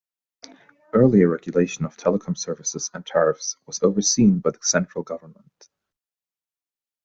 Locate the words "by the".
4.39-4.57